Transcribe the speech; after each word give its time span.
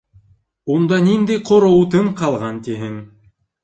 Унда 0.77 0.99
ниндәй 1.09 1.43
ҡоро 1.51 1.71
утын 1.85 2.11
ҡалған 2.25 2.63
тиһең? 2.69 3.03